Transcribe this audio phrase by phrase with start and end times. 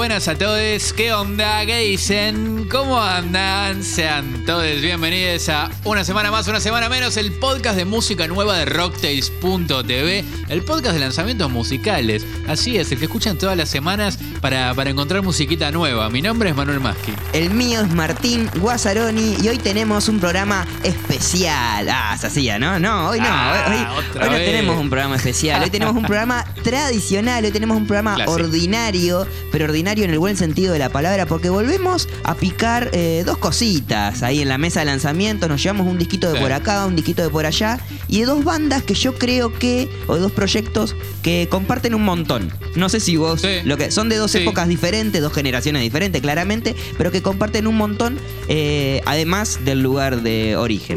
[0.00, 0.94] buenas a todos.
[0.94, 1.66] ¿Qué onda?
[1.66, 2.66] ¿Qué dicen?
[2.70, 3.84] ¿Cómo andan?
[3.84, 8.56] Sean todos bienvenidos a una semana más, una semana menos, el podcast de música nueva
[8.56, 12.24] de Rocktails.tv, el podcast de lanzamientos musicales.
[12.48, 16.08] Así es, el que escuchan todas las semanas para, para encontrar musiquita nueva.
[16.08, 17.12] Mi nombre es Manuel Maschi.
[17.34, 21.86] El mío es Martín Guasaroni y hoy tenemos un programa especial.
[21.90, 22.78] Ah, se hacía, ¿no?
[22.78, 23.26] No, hoy no.
[23.28, 25.62] Ah, hoy hoy- no tenemos un programa especial.
[25.62, 27.44] Hoy tenemos un programa tradicional.
[27.44, 31.48] Hoy tenemos un programa ordinario, pero ordinario en el buen sentido de la palabra, porque
[31.50, 35.48] volvemos a picar eh, dos cositas ahí en la mesa de lanzamiento.
[35.48, 36.40] Nos llevamos un disquito de Sí.
[36.42, 37.78] por acá, un disquito de por allá
[38.08, 42.04] y de dos bandas que yo creo que, o de dos proyectos que comparten un
[42.04, 42.50] montón.
[42.76, 43.48] No sé si vos, Sí.
[43.64, 44.38] lo que son de dos Sí.
[44.38, 48.18] épocas diferentes, dos generaciones diferentes, claramente, pero que comparten un montón,
[48.48, 50.96] eh, además del lugar de origen.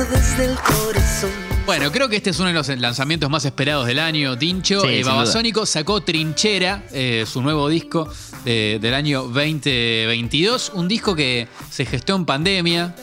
[0.00, 1.30] Bordes del corazón.
[1.66, 4.36] Bueno, creo que este es uno de los lanzamientos más esperados del año.
[4.38, 8.08] Tincho, Sí, eh, Babasónico sacó Trinchera, eh, su nuevo disco
[8.44, 10.72] de- del año 2022.
[10.74, 13.02] Un disco que se gestó en pandemia, eh,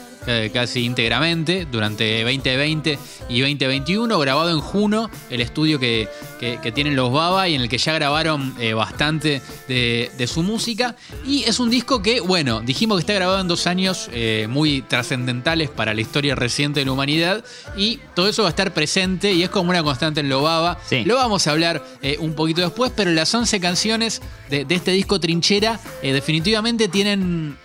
[0.52, 6.08] casi íntegramente, durante 2020 y 2021, grabado en Juno, el estudio que,
[6.40, 10.26] que- que tienen los Baba y en el que ya grabaron eh, bastante de, de
[10.26, 10.96] su música.
[11.26, 14.82] Y es un disco que, bueno, dijimos que está grabado en dos años eh, muy
[14.82, 17.44] trascendentales para la historia reciente de la humanidad
[17.76, 20.78] y todo eso va a estar presente y es como una constante en lo Baba.
[20.88, 21.04] Sí.
[21.04, 24.90] Lo vamos a hablar eh, un poquito después, pero las 11 canciones de, de este
[24.92, 27.56] disco Trinchera eh, definitivamente tienen,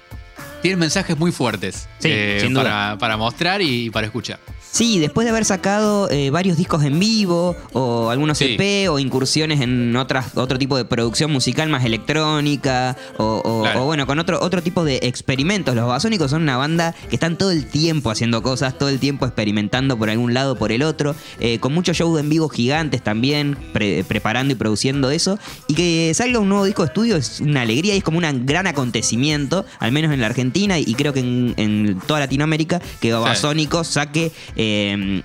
[0.63, 2.49] tienen mensajes muy fuertes Sí, eh,
[2.97, 4.39] para mostrar y para escuchar.
[4.73, 8.57] Sí, después de haber sacado eh, varios discos en vivo, o algunos Sí.
[8.59, 13.83] EP, o incursiones en otras, otro tipo de producción musical más electrónica, o, o- Claro.
[13.83, 15.75] o bueno, con otro, otro tipo de experimentos.
[15.75, 19.27] Los Babasónicos son una banda que están todo el tiempo haciendo cosas, todo el tiempo
[19.27, 23.55] experimentando por algún lado, por el otro, eh, con muchos shows en vivo gigantes también,
[23.73, 25.37] pre- preparando y produciendo eso.
[25.67, 28.45] Y que salga un nuevo disco de estudio es una alegría y es como un
[28.47, 33.13] gran acontecimiento, al menos en la Argentina y creo que en, en toda Latinoamérica, que
[33.13, 34.62] Babasónicos saque eh,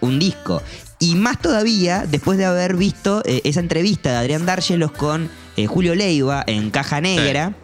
[0.00, 0.62] un disco.
[1.00, 5.66] Y más todavía, después de haber visto eh, esa entrevista de Adrián Dárgelos con eh,
[5.66, 7.54] Julio Leiva en Caja Negra.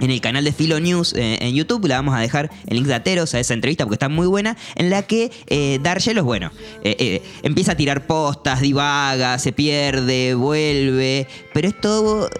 [0.00, 2.86] En el canal de Filo News eh, en YouTube, la vamos a dejar el link
[2.86, 6.50] de Ateros a esa entrevista porque está muy buena, en la que eh, Dargelos, bueno,
[6.82, 12.30] eh, empieza a tirar postas, divaga, se pierde, vuelve, pero es todo...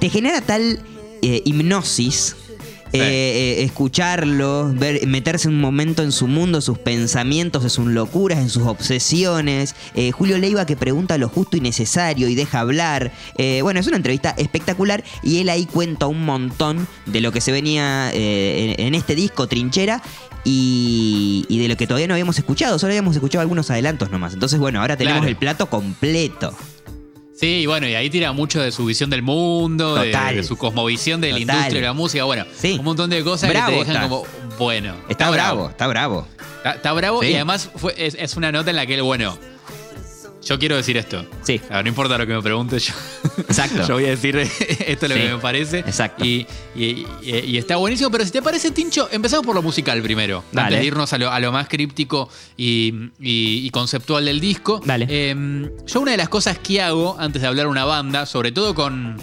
[0.00, 0.80] te genera tal
[1.22, 2.36] hipnosis.
[2.94, 3.00] Sí.
[3.00, 8.38] eh, eh, escucharlo, ver, meterse un momento en su mundo, sus pensamientos, en sus locuras,
[8.38, 9.74] en sus obsesiones.
[9.94, 13.12] Eh, Julio Leiva que pregunta lo justo y necesario y deja hablar.
[13.36, 17.40] Eh, bueno, es una entrevista espectacular y él ahí cuenta un montón de lo que
[17.40, 20.00] se venía eh, en, en este disco Trinchera
[20.44, 22.78] y, y de lo que todavía no habíamos escuchado.
[22.78, 24.34] Solo habíamos escuchado algunos adelantos nomás.
[24.34, 25.28] Entonces, bueno, ahora tenemos Claro.
[25.30, 26.54] el plato completo.
[27.34, 31.20] Sí, y bueno, y ahí tira mucho de su visión del mundo, de, su cosmovisión
[31.20, 32.76] de la industria de la música, bueno, Sí.
[32.78, 34.24] un montón de cosas Bravo que te dejan como,
[34.58, 36.28] bueno, Está, bravo, está bravo.
[36.58, 37.28] Está, está bravo Sí.
[37.28, 39.36] y además fue, es, es una nota en la que él, bueno,
[40.44, 41.26] yo quiero decir esto.
[41.42, 41.60] Sí.
[41.70, 42.92] Ah, no importa lo que me pregunte, yo,
[43.48, 43.82] Exacto.
[43.88, 44.36] yo voy a decir
[44.86, 45.20] esto es lo Sí.
[45.22, 45.78] que me parece.
[45.80, 46.24] Exacto.
[46.24, 50.00] Y, y- y- y está buenísimo, pero si te parece, Tincho, empezamos por lo musical
[50.02, 50.44] primero.
[50.52, 50.66] Dale.
[50.66, 54.80] Antes de irnos a lo, a lo más críptico y, conceptual del disco.
[54.84, 55.06] Dale.
[55.08, 58.74] Eh, yo una de las cosas que hago antes de hablar una banda, sobre todo
[58.74, 59.16] con,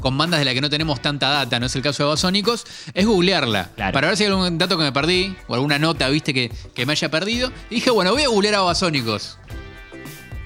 [0.00, 2.64] con bandas de las que no tenemos tanta data, no es el caso de Babasónicos,
[2.92, 3.70] es googlearla.
[3.76, 3.92] Claro.
[3.92, 6.84] Para ver si hay algún dato que me perdí o alguna nota, viste, que, que
[6.86, 7.50] me haya perdido.
[7.70, 9.38] Y dije, bueno, voy a googlear a Babasónicos.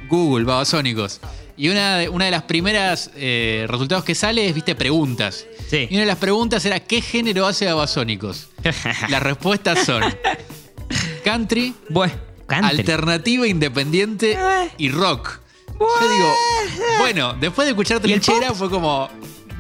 [0.09, 1.21] Google, Babasónicos.
[1.59, 5.47] Y una de, una de las primeras eh, resultados que sale es, viste, preguntas.
[5.71, 5.87] Sí.
[5.91, 8.49] Y una de las preguntas era, ¿qué género hace Babasónicos?
[9.09, 10.03] Las respuestas son
[11.25, 12.12] country, Bueno,
[12.47, 12.78] country.
[12.78, 14.39] alternativa, independiente
[14.78, 15.41] y rock.
[15.78, 16.34] Yo digo,
[17.00, 19.09] bueno, después de escuchar ¿Y el Trinchera fue como.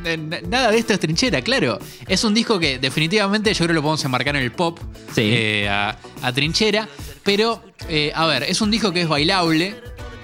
[0.04, 0.16] eh,
[0.48, 1.78] Nada de esto es trinchera, claro.
[2.08, 4.78] Es un disco que definitivamente yo creo que lo podemos enmarcar en el pop
[5.14, 5.22] Sí.
[5.24, 6.88] eh, a, a trinchera.
[7.22, 9.74] Pero, eh, a ver, es un disco que es bailable.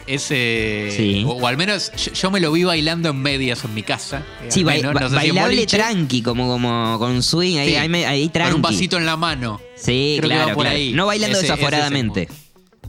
[0.06, 1.24] Es, eh, Sí.
[1.26, 4.24] o, o al menos yo, yo me lo vi bailando en medias en mi casa.
[4.42, 7.58] eh, Sí, ba- menos, ba- no sé si en bailable tranqui, como, como con swing,
[7.58, 8.50] ahí, Sí, ahí, tranqui.
[8.52, 9.60] Con un vasito en la mano.
[9.76, 10.76] Sí, Creo que claro, va por claro.
[10.76, 10.92] ahí.
[10.92, 12.28] No bailando Ese- ese desaforadamente.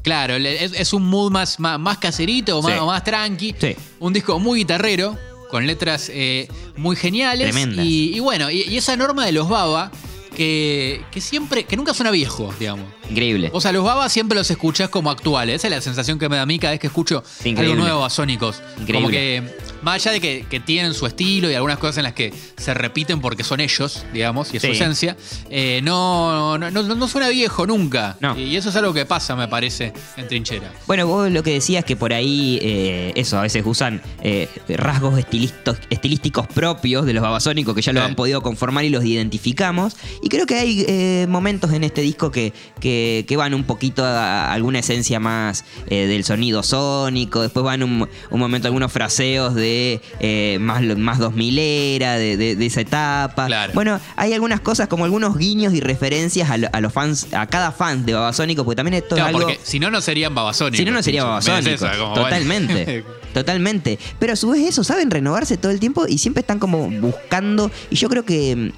[0.02, 2.80] Claro, es, es un mood más, más, más caserito, más, Sí.
[2.80, 3.56] o más tranqui.
[3.60, 3.76] Sí.
[4.00, 5.18] Un disco muy guitarrero,
[5.50, 7.52] con letras eh, muy geniales.
[7.52, 7.86] Tremendas.
[7.86, 9.92] Y, y bueno, y, y esa norma de los Baba,
[10.36, 12.88] que, que siempre, que nunca suena viejo, digamos.
[13.10, 13.50] Increíble.
[13.54, 15.56] O sea, los Baba siempre los escuchás como actuales.
[15.58, 17.64] Esa es la sensación que me da a mí cada vez que escucho Increíble.
[17.72, 18.62] algo nuevo a Sónicos.
[18.80, 18.94] Increíble.
[18.94, 19.44] Como que
[19.82, 22.74] más allá de que, que tienen su estilo y algunas cosas en las que se
[22.74, 25.18] repiten porque son ellos, digamos, y es su esencia,
[25.50, 28.16] eh, no, no, no, no suena viejo nunca.
[28.22, 28.38] No.
[28.40, 30.72] Y eso es algo que pasa, me parece, en Trinchera.
[30.88, 35.20] Bueno, vos lo que decías que por ahí, eh, eso, a veces usan eh, rasgos
[35.20, 39.98] estilistos- estilísticos propios de los babasónicos que ya lo han podido conformar y los identificamos.
[40.22, 42.93] Y creo que hay eh, momentos en este disco que, que-
[43.28, 47.84] que van un poquito a, a alguna esencia más eh, del sonido sónico, después van
[47.84, 52.82] un, un momento algunos fraseos de eh, más, más 2000 era, de, de- de esa
[52.82, 53.48] etapa.
[53.48, 53.74] Claro.
[53.74, 57.48] Bueno, hay algunas cosas como algunos guiños y referencias a, lo- a los fans, a
[57.48, 59.48] cada fan de Babasónicos, porque también esto Claro, es algo...
[59.50, 60.78] porque si no, no serían babasónicos.
[60.78, 61.86] Si no, no sería ¿Ves babasónico.
[61.86, 62.14] eso?
[62.14, 63.04] Totalmente.
[63.34, 63.98] Totalmente.
[64.20, 67.72] Pero a su vez eso, saben renovarse todo el tiempo y siempre están como buscando.
[67.90, 68.56] Y yo creo que.
[68.56, 68.70] mm,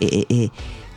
[0.00, 0.48] eh, eh,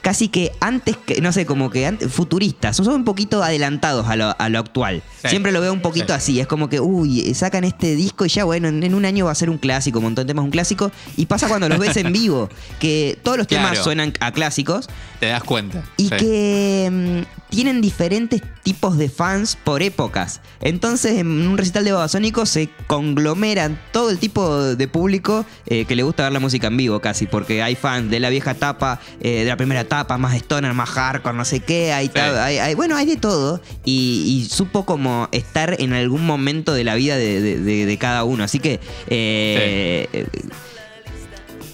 [0.07, 4.15] casi que antes que, no sé, como que antes, futuristas, son un poquito adelantados a
[4.15, 5.03] lo, a lo actual.
[5.21, 5.27] Sí.
[5.31, 6.13] Siempre lo veo un poquito Sí.
[6.13, 9.25] así, es como que, uy, sacan este disco y ya, bueno, en, en un año
[9.25, 10.93] va a ser un clásico, un montón de temas un clásico.
[11.17, 12.47] Y pasa cuando los ves en vivo,
[12.79, 14.87] que todos los temas suenan a clásicos,
[15.19, 15.83] Te das cuenta.
[15.97, 16.15] y Sí.
[16.15, 20.39] que mm, tienen diferentes tipos de fans por épocas.
[20.61, 25.95] Entonces, en un recital de Babasónico se conglomeran todo el tipo de público eh, que
[25.95, 28.99] le gusta ver la música en vivo casi, porque hay fans de la vieja etapa,
[29.21, 32.57] eh, de la primera etapa, más stoner, más hardcore, no sé qué, hay, ta- hay-
[32.57, 33.61] hay- bueno, hay de todo.
[33.85, 37.97] Y, y supo como estar en algún momento de la vida de, de- de- de
[37.97, 38.43] cada uno.
[38.43, 38.79] Así que...
[39.07, 40.25] eh, eh,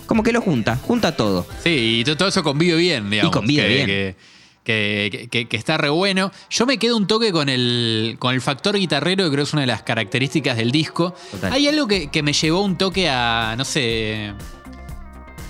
[0.06, 1.48] como que lo junta, junta todo.
[1.64, 3.32] Sí, y to- todo eso convive bien, digamos.
[3.32, 4.16] convive que, bien.
[4.64, 6.32] Que, que- está re bueno.
[6.50, 9.54] Yo me quedo un toque con el, con el factor guitarrero, que creo que es
[9.54, 11.14] una de las características del disco.
[11.32, 11.52] Total.
[11.54, 14.34] Hay algo que me llevó un toque a, no sé.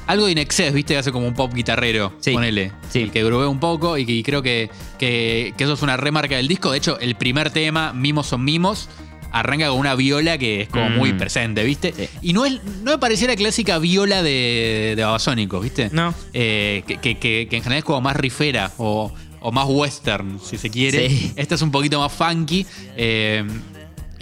[0.07, 2.71] Algo de Inexcess, viste, que hace como un pop guitarrero, Sí, ponele.
[2.89, 3.09] sí.
[3.09, 4.69] Que grubé un poco y, que- y creo que,
[4.99, 6.71] que- que eso es una remarca del disco.
[6.71, 8.89] De hecho, el primer tema, Mimos son Mimos,
[9.31, 10.97] arranca con una viola que es como Mm.
[10.97, 11.93] muy presente, ¿viste?
[11.97, 12.09] Sí.
[12.21, 15.89] Y no, es, no me parecía la clásica viola de, de Babasónicos, ¿viste?
[15.91, 16.13] No.
[16.33, 20.39] Eh, que, que- que- que en general es como más rifera o, o más western,
[20.43, 21.09] si se quiere.
[21.09, 21.33] Sí.
[21.35, 22.65] Esta es un poquito más funky.
[22.95, 23.43] eh,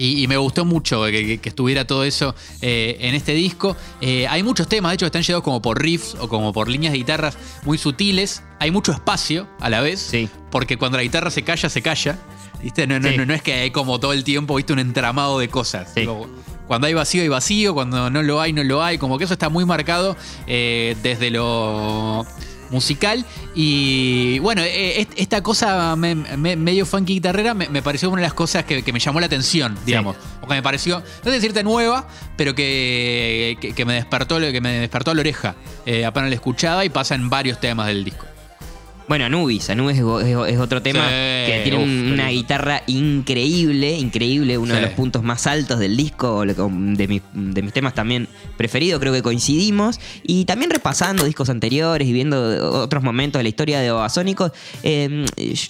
[0.02, 3.78] y, y me gustó mucho que, estuviera todo eso eh, en este disco.
[4.02, 6.70] Eh, hay muchos temas, de hecho, que están llevados como por riffs o como por
[6.70, 8.42] líneas de guitarras muy sutiles.
[8.60, 10.00] Hay mucho espacio a la vez.
[10.00, 10.28] Sí.
[10.50, 12.18] Porque cuando la guitarra se calla, se calla.
[12.64, 12.88] ¿Viste?
[12.88, 13.18] No, no, Sí.
[13.18, 14.74] no, no es que hay como todo el tiempo, ¿viste?
[14.74, 15.92] Un entramado de cosas.
[15.94, 16.08] Sí.
[16.68, 17.76] Cuando hay vacío, hay vacío.
[17.76, 18.98] Cuando no lo hay, no lo hay.
[18.98, 20.18] Como que eso está muy marcado
[20.48, 22.26] eh, desde lo
[22.72, 23.26] musical.
[23.54, 28.22] Y bueno, eh, est- esta cosa me- me- medio funky guitarrera me, me pareció una
[28.22, 30.16] de las cosas que, que me llamó la atención, digamos.
[30.42, 32.08] O que me pareció, no sé decirte nueva,
[32.38, 35.56] pero que, que, que me despertó que me despertó a la oreja.
[35.86, 38.26] Eh, apenas la escuchaba y pasa en varios temas del disco.
[39.12, 43.98] Bueno, Anubis, Anubis es, es- es otro tema Sí, que tiene uf, una guitarra increíble,
[43.98, 48.30] increíble, uno de los puntos más altos del disco, de, mis- de mis temas también
[48.56, 50.00] preferidos, creo que coincidimos.
[50.24, 55.26] Y también repasando discos anteriores y viendo otros momentos de la historia de Babasónicos, eh,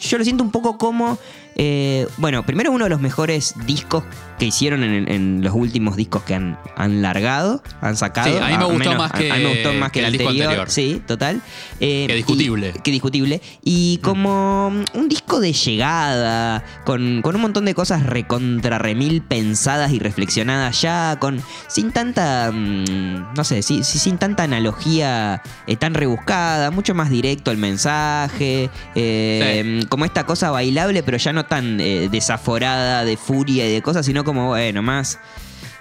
[0.07, 1.17] yo lo siento un poco como,
[1.55, 4.03] eh, bueno, primero uno de los mejores discos
[4.39, 8.27] que hicieron en, en los últimos discos que han, han largado, han sacado.
[8.31, 9.99] Sí, a mí me al gustó menos más que- a mí me gustó más que,
[9.99, 10.49] que el el disco anterior.
[10.49, 10.69] anterior.
[10.71, 11.41] Sí, total.
[11.79, 12.73] Eh, Que discutible.
[12.75, 13.41] y- que discutible.
[13.63, 19.91] Y como un disco de llegada, con, con un montón de cosas recontra remil pensadas
[19.91, 25.93] y reflexionadas ya, con sin tanta, mm, no sé, sí- sin tanta analogía eh, tan
[25.93, 31.79] rebuscada, mucho más directo el mensaje, eh, como esta cosa bailable, pero ya no tan
[31.79, 35.19] eh, desaforada de furia y de cosas, sino como, bueno, más...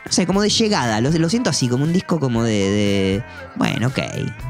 [0.06, 2.52] No sé, como de llegada, lo, lo siento así, como un disco como de...
[2.52, 3.24] de-
[3.56, 3.98] bueno, ok.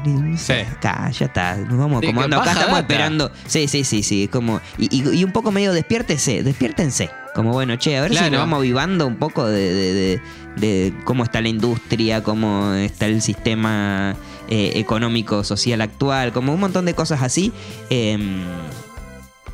[0.05, 0.71] no sé, Sí.
[0.77, 1.57] Acá, ya está.
[1.57, 2.39] Nos vamos acomodando.
[2.39, 2.79] Acá estamos data.
[2.81, 3.31] esperando.
[3.47, 4.29] Sí, sí, sí, sí.
[4.31, 7.09] Como, y, y- y un poco medio despiértese, despiértense.
[7.35, 10.21] Como bueno, che, a ver si nos vamos avivando un poco de, de- de-
[10.55, 14.15] de cómo está la industria, cómo está el sistema
[14.47, 17.51] eh, económico, social actual, como un montón de cosas así.
[17.89, 18.41] Em,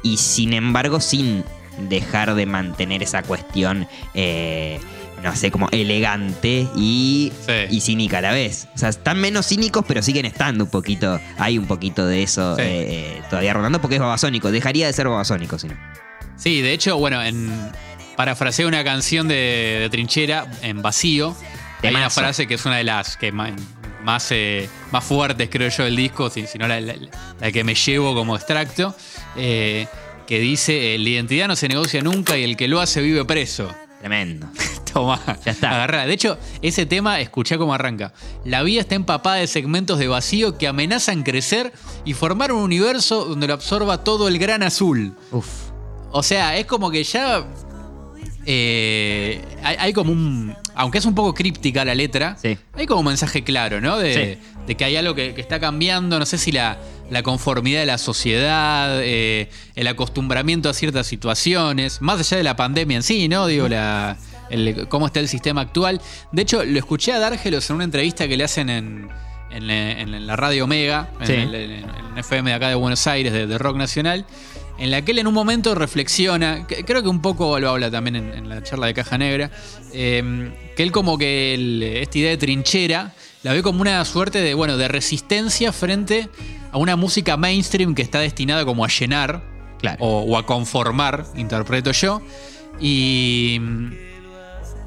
[0.04, 1.44] y sin embargo, sin
[1.90, 3.88] dejar de mantener esa cuestión.
[4.14, 4.80] eh,
[5.24, 7.54] no sé, como elegante y, Sí.
[7.76, 8.68] y cínica a la vez.
[8.76, 11.20] O sea, están menos cínicos, pero siguen estando un poquito.
[11.40, 12.62] Hay un poquito de eso Sí.
[12.64, 14.52] eh, todavía rondando porque es babasónico.
[14.52, 15.76] Dejaría de ser babasónico, si no.
[16.36, 17.52] Sí, de hecho, bueno, en
[18.16, 21.36] parafraseo una canción de, de Trinchera, en Vacío,
[21.82, 22.22] hay una Temazo.
[22.22, 23.56] frase que es una de las que ma-
[24.04, 26.96] más, eh, más fuertes, creo yo, del disco, si, si no la, la-
[27.40, 28.96] la que me llevo como extracto,
[29.36, 29.88] eh,
[30.26, 33.70] que dice, la identidad no se negocia nunca y el que lo hace vive preso.
[34.00, 34.48] Tremendo.
[34.94, 35.72] Toma, Ya está.
[35.72, 36.06] agarrá.
[36.06, 38.14] De hecho, ese tema, escuché cómo arranca.
[38.46, 41.74] La vida está empapada de segmentos de vacío que amenazan crecer
[42.06, 45.14] y formar un universo donde lo absorba todo el gran azul.
[45.32, 45.48] Uf.
[46.12, 47.46] O sea, es como que ya
[48.50, 50.56] eh, hay, hay como un.
[50.74, 52.58] Aunque es un poco críptica la letra, Sí.
[52.74, 53.98] hay como un mensaje claro, ¿no?
[53.98, 56.18] De, de que hay algo que, que está cambiando.
[56.18, 56.78] No sé si la,
[57.12, 62.56] la conformidad de la sociedad, eh, el acostumbramiento a ciertas situaciones, más allá de la
[62.56, 63.48] pandemia en sí, ¿no?
[63.48, 64.18] Digo, la,
[64.50, 66.02] el- cómo está el sistema actual.
[66.32, 69.10] De hecho, lo escuché a Dárgelos en una entrevista que le hacen en,
[69.52, 71.86] en, en la radio Omega, en, el,
[72.18, 74.26] FM de acá de Buenos Aires, de, de Rock Nacional,
[74.80, 77.90] en la que él en un momento reflexiona, que- creo que un poco lo habla
[77.92, 79.52] también en, en la charla de Caja Negra,
[79.94, 84.42] eh, que él como que el- esta idea de trinchera la ve como una suerte
[84.42, 86.30] de, bueno, de resistencia frente
[86.72, 89.42] a una música mainstream que está destinada como a llenar
[89.80, 89.98] Claro.
[90.04, 92.22] o, o a conformar, interpreto yo,
[92.80, 93.60] y...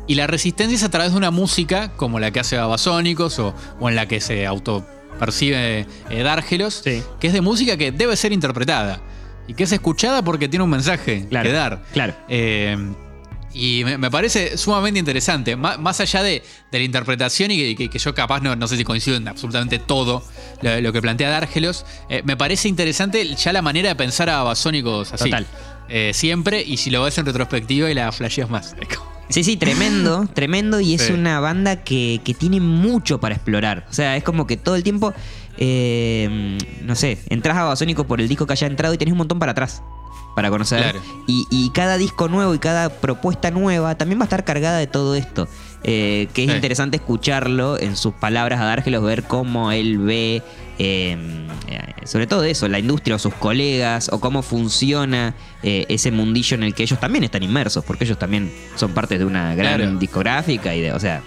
[0.07, 3.55] Y la resistencia es a través de una música como la que hace Babasónicos o,
[3.79, 7.01] o en la que se autopercibe eh, Dárgelos, Sí.
[7.21, 9.01] que es de música que debe ser interpretada
[9.51, 11.83] y que es escuchada porque tiene un mensaje Claro, que dar.
[11.93, 12.15] claro.
[12.29, 12.77] Eh,
[13.53, 17.75] y me, me parece sumamente interesante, má- más, allá de, de la interpretación y que,
[17.77, 20.23] que- que yo capaz no, no sé si coincido en absolutamente todo
[20.63, 24.37] lo, lo que plantea Dárgelos, eh, me parece interesante ya la manera de pensar a
[24.37, 25.25] Babasónicos así.
[25.25, 25.47] Total.
[25.89, 28.77] Eh, siempre, y si lo ves en retrospectiva y la flasheas más.
[29.31, 30.81] Sí, sí, tremendo, tremendo.
[30.81, 31.13] Y es Sí.
[31.13, 33.87] una banda que, que tiene mucho para explorar.
[33.89, 35.15] O sea, es como que todo el tiempo,
[35.59, 39.19] eh, no sé, entras a Babasónico por el disco que haya entrado y tenés un
[39.19, 39.83] montón para atrás
[40.35, 40.81] para conocer.
[40.81, 41.01] Claro.
[41.27, 44.87] Y, y cada disco nuevo y cada propuesta nueva también va a estar cargada de
[44.87, 45.49] todo esto.
[45.83, 46.55] Eh, que es Sí.
[46.57, 50.43] interesante escucharlo en sus palabras a Dárgelos, ver cómo él ve,
[50.79, 51.17] eh,
[51.69, 56.55] eh, sobre todo eso, la industria o sus colegas, o cómo funciona eh, ese mundillo
[56.55, 59.79] en el que ellos también están inmersos, porque ellos también son parte de una gran
[59.79, 59.99] Claro.
[59.99, 61.23] discográfica y de, o sea,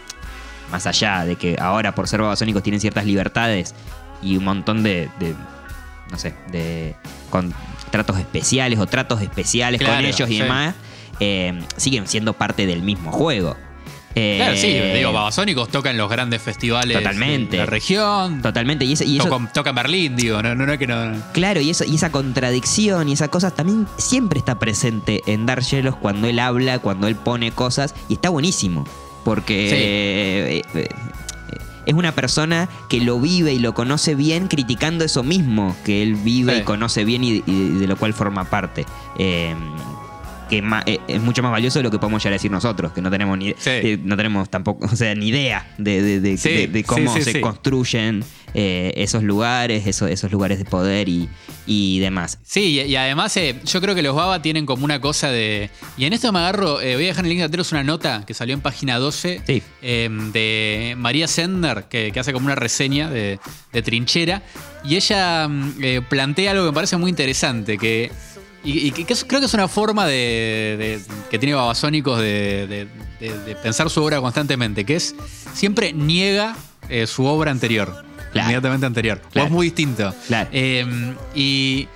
[0.72, 3.76] más allá de que ahora por ser babasónicos tienen ciertas libertades
[4.24, 5.36] y un montón de, de,
[6.12, 6.96] no sé, de
[7.30, 10.40] contratos especiales o tratos especiales con ellos y sí.
[10.42, 10.76] demás,
[11.20, 13.56] eh, siguen siendo parte del mismo juego.
[14.16, 17.54] Eh, Claro, sí, digo, Babasónicos tocan los grandes festivales Totalmente.
[17.54, 18.44] de la región.
[18.44, 21.16] Totalmente, y, eso- y eso, Tocan, tocan Berlín, digo, no, no, no es que no.
[21.34, 25.96] Claro, y, eso, y esa contradicción y esa cosa también siempre está presente en Dargelos
[25.96, 28.86] cuando él habla, cuando él pone cosas, y está buenísimo.
[29.26, 29.76] Porque Sí.
[29.80, 30.90] eh, eh, eh,
[31.86, 36.16] es una persona que lo vive y lo conoce bien, criticando eso mismo que él
[36.16, 36.62] vive Sí.
[36.62, 38.86] y conoce bien y, y de lo cual forma parte.
[39.18, 39.56] Eh,
[40.54, 42.92] que ma- eh, es mucho más valioso de lo que podemos llegar a decir nosotros,
[42.94, 43.70] que no tenemos ni, Sí.
[43.72, 47.12] eh, no tenemos tampoco, o sea, ni idea de, de- de- Sí, de- de cómo
[47.16, 51.28] sí, se construyen eh, esos lugares, esos, esos lugares de poder y,
[51.66, 52.38] y demás.
[52.44, 53.34] Sí, y, y además
[53.66, 55.72] yo creo que los Baba tienen como una cosa de.
[55.98, 58.24] Y en esto me agarro, voy a dejar en el link de Ateros una nota
[58.28, 59.64] que salió en página 12 Sí.
[59.82, 63.40] eh, de María Sender, que, que hace como una reseña de,
[63.84, 64.44] Trinchera.
[64.86, 68.12] Y ella mm, plantea algo que me parece muy interesante, que.
[68.64, 72.20] Y, y que, que es- creo que es una forma de, de- que tiene Babasónicos
[72.20, 72.88] de, de-
[73.20, 75.16] de- de pensar su obra constantemente, que es
[75.54, 76.56] siempre niega
[76.90, 78.46] eh, su obra anterior, Claro.
[78.48, 79.22] inmediatamente anterior.
[79.36, 80.14] O es muy distinto.
[80.28, 80.50] Claro.
[80.54, 81.88] Eh, y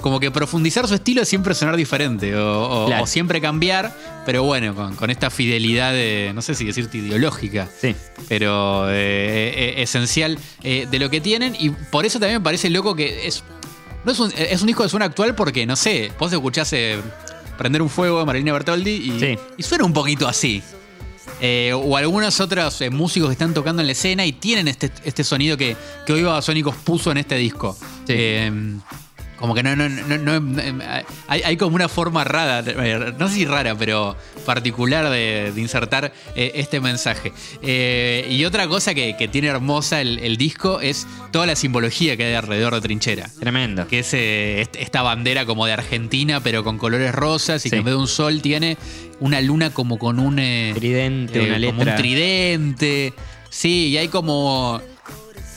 [0.00, 3.02] como que profundizar su estilo es siempre sonar diferente o, o- Claro.
[3.04, 7.68] o siempre cambiar, pero bueno, con, con esta fidelidad, de, no sé si decirte ideológica,
[7.80, 7.94] Sí.
[8.28, 8.94] pero eh,
[9.78, 11.54] eh, esencial eh, de lo que tienen.
[11.58, 13.42] Y por eso también me parece loco que es,
[14.08, 16.98] no es, un, es un disco de suena actual porque, no sé, vos escuchás eh,
[17.58, 19.38] Prender un Fuego de Marilina Bertoldi y, Sí.
[19.58, 20.62] y suena un poquito así.
[21.40, 24.90] Eh, o algunos otros eh, músicos que están tocando en la escena y tienen este,
[25.04, 27.76] este sonido que, que hoy Babasónicos puso en este disco.
[28.06, 28.14] Sí.
[28.16, 28.52] Eh,
[29.38, 30.82] como que no, no, no, no- no-
[31.28, 35.60] hay, hay como una forma rara, eh, no sé si rara, pero particular de, de
[35.60, 37.32] insertar eh, este mensaje.
[37.62, 42.16] Eh, y otra cosa que, que tiene hermosa el, el disco es toda la simbología
[42.16, 43.28] que hay alrededor de Trinchera.
[43.38, 43.86] Tremendo.
[43.86, 47.70] Que es eh, est- esta bandera como de Argentina, pero con colores rosas y Sí.
[47.70, 48.76] que en vez de un sol tiene
[49.20, 50.36] una luna como con un...
[50.74, 53.12] Tridente, una como un tridente.
[53.50, 54.80] Sí, y hay como...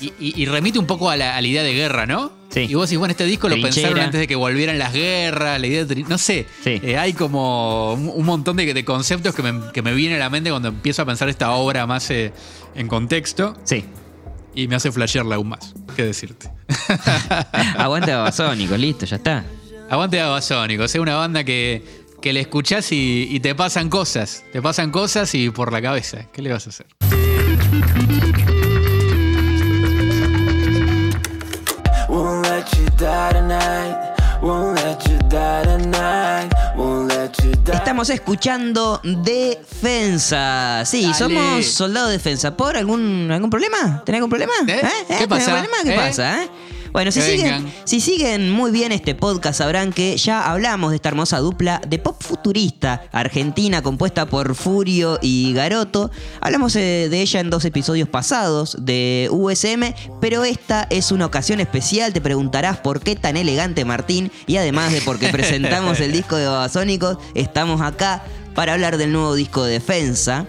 [0.01, 2.31] Y, y- y remite un poco a la, a la idea de guerra, ¿no?
[2.49, 2.61] Sí.
[2.69, 5.67] Y vos decís, bueno, este disco lo pensaron antes de que volvieran las guerras, la
[5.67, 5.95] idea de...
[6.03, 6.81] No sé, Sí.
[6.83, 10.29] eh, hay como un, montón de, de conceptos que me, que me vienen a la
[10.29, 12.33] mente cuando empiezo a pensar esta obra más eh,
[12.75, 13.85] en contexto Sí.
[14.53, 15.73] y me hace flashearla aún más.
[15.95, 16.49] ¿Qué decirte?
[17.77, 19.45] Aguante Babasónicos, listo, ya está.
[19.89, 21.83] Aguante Babasónicos, es una banda que,
[22.21, 24.43] que le escuchás y, y te pasan cosas.
[24.51, 26.27] Te pasan cosas y por la cabeza.
[26.33, 26.85] ¿Qué le vas a hacer?
[33.01, 33.97] Die tonight.
[34.41, 36.49] Won't let you die tonight.
[36.75, 37.73] Won't let you die.
[37.75, 40.83] Estamos escuchando Defensa.
[40.85, 41.13] Sí, Dale.
[41.15, 42.55] somos soldados de defensa.
[42.55, 44.03] ¿Por algún, algún problema?
[44.05, 44.53] ¿Tenés algún problema?
[44.67, 44.81] ¿Eh?
[45.07, 45.55] ¿Qué ¿Tenés pasa?
[45.57, 45.77] algún problema?
[45.83, 46.07] ¿Qué ¿Eh?
[46.07, 46.43] pasa?
[46.43, 46.49] eh?
[46.91, 47.73] Bueno, si siguen, vengan.
[47.85, 51.99] si siguen muy bien este podcast, sabrán que ya hablamos de esta hermosa dupla de
[51.99, 56.11] pop futurista argentina compuesta por Furio y Garoto.
[56.41, 61.59] Hablamos eh, de ella en dos episodios pasados de USM, pero esta es una ocasión
[61.59, 62.13] especial.
[62.13, 66.35] Te preguntarás por qué tan elegante Martín y además de por qué presentamos el disco
[66.35, 70.45] de Babasónicos, estamos acá para hablar del nuevo disco de Defensa.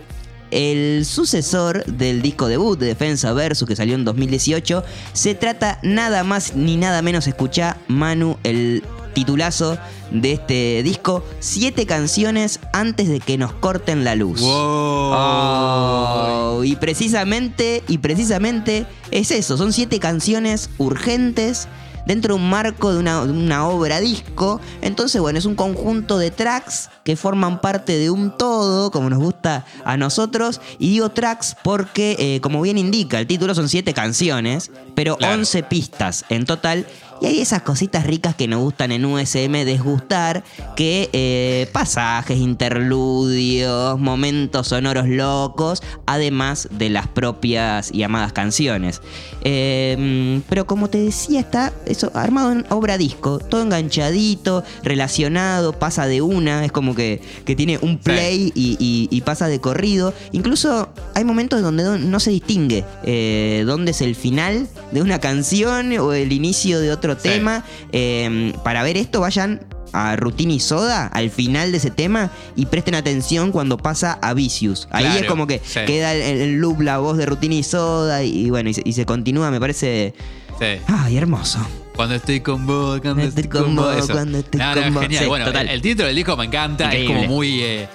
[0.53, 6.25] El sucesor del disco debut de Defensa Versus que salió en 2018 se trata nada
[6.25, 9.79] más ni nada menos, escucha Manu, el titulazo
[10.11, 14.43] de este disco, siete canciones antes de que nos corten la luz.
[14.43, 15.13] Wow.
[15.15, 21.67] Oh, y precisamente, y precisamente es eso, son siete canciones urgentes
[22.07, 24.61] dentro de un marco de una, de una obra disco.
[24.81, 29.19] Entonces, bueno, es un conjunto de tracks que forman parte de un todo, como nos
[29.19, 30.61] gusta a nosotros.
[30.79, 35.35] Y digo tracks porque, eh, como bien indica, el título son siete canciones, pero Claro.
[35.35, 36.87] 11 pistas en total.
[37.23, 40.43] Y hay esas cositas ricas que nos gustan en USM desgustar,
[40.75, 49.01] que eh, pasajes, interludios, momentos sonoros locos, además de las propias y amadas canciones.
[49.45, 56.07] Eh, pero como te decía, está eso armado en obra disco, todo enganchadito, relacionado, pasa
[56.07, 60.13] de una, es como que, que tiene un play y, y- y pasa de corrido.
[60.33, 65.21] Incluso hay momentos donde no, no se distingue eh, dónde es el final de una
[65.21, 67.29] canción o el inicio de otro Sí.
[67.31, 67.65] tema.
[67.93, 69.61] Eh, para ver esto, vayan
[69.95, 74.89] a Rutini Soda al final de ese tema y presten atención cuando pasa a Vicious.
[74.91, 75.81] Ahí Claro, es como que sí.
[75.87, 78.93] queda el, el loop, la voz de Rutini Soda y, y bueno, y se, y
[78.95, 80.15] se continúa, me parece.
[80.59, 80.67] Sí.
[80.87, 81.59] Ay, hermoso.
[81.95, 83.95] Cuando estoy con vos, cuando Estoy estoy con vos.
[83.97, 84.13] eso.
[84.15, 85.03] cuando estoy No, no, con vos.
[85.03, 85.23] genial.
[85.25, 85.69] Sí, bueno, total.
[85.69, 86.85] el, el título del disco me encanta.
[86.87, 87.15] Increíble.
[87.15, 87.61] Es como muy.
[87.63, 87.89] eh,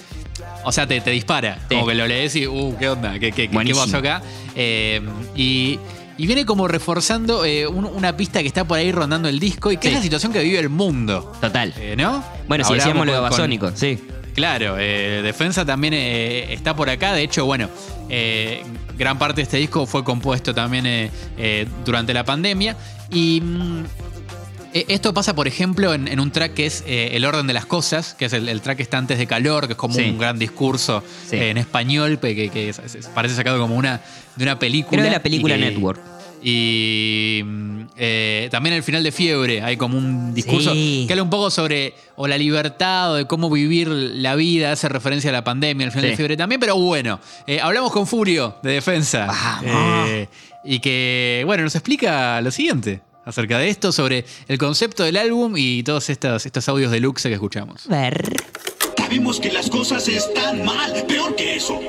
[0.63, 1.55] o sea, te, te dispara.
[1.67, 1.75] Sí.
[1.75, 3.13] Como que lo lees y, uh, ¿qué onda?
[3.17, 4.21] ¿Qué, qué, qué pasó acá?
[4.55, 5.01] Eh,
[5.35, 5.79] y,
[6.17, 9.71] y viene como reforzando eh, un- una pista que está por ahí rondando el disco
[9.71, 9.93] y que Sí.
[9.93, 11.31] es la situación que vive el mundo.
[11.41, 11.73] Total.
[11.77, 12.23] Eh, ¿No?
[12.47, 13.99] Bueno, si decíamos lo de con- con- Babasónico, sí.
[14.33, 17.13] Claro, eh, Defensa también eh, está por acá.
[17.13, 17.69] De hecho, bueno,
[18.09, 18.61] eh,
[18.97, 22.75] gran parte de este disco fue compuesto también eh, eh, durante la pandemia.
[23.11, 23.83] Y mm,
[24.87, 27.65] esto pasa, por ejemplo, en, en un track que es eh, El orden de las
[27.65, 30.01] cosas, que es el, el track que está antes de Calor, que es como Sí.
[30.03, 31.35] un gran discurso Sí.
[31.37, 34.01] eh, en español, que, que es- es- parece sacado como una,
[34.35, 34.97] de una película.
[35.01, 35.99] Creo de la película y Network.
[36.43, 41.05] Y mm, eh, también el final de Fiebre hay como un discurso Sí.
[41.07, 44.87] que habla un poco sobre o la libertad o de cómo vivir la vida, hace
[44.89, 46.09] referencia a la pandemia, el final Sí.
[46.11, 49.25] de Fiebre también, pero bueno, eh, hablamos con Furio de Defensa.
[49.27, 50.09] Vamos.
[50.09, 50.29] Eh,
[50.63, 55.53] y que, bueno, nos explica lo siguiente acerca de esto, sobre el concepto del álbum
[55.57, 57.85] y todos estos, estos audios de Luxe que escuchamos.
[57.89, 58.33] A ver.
[58.97, 61.79] Sabemos que las cosas están mal, peor que eso.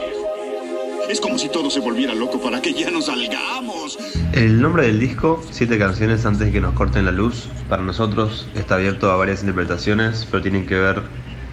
[1.09, 3.99] Es como si todo se volviera loco para que ya nos salgamos.
[4.33, 8.47] El nombre del disco, Siete canciones antes de que nos corten la luz, para nosotros
[8.55, 11.03] está abierto a varias interpretaciones, pero tienen que ver